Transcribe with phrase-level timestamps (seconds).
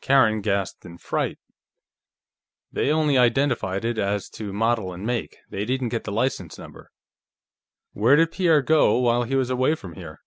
[0.00, 1.36] Karen gasped in fright.
[2.72, 6.90] "They only identified it as to model and make; they didn't get the license number...
[7.92, 10.20] Where did Pierre go, while he was away from here?"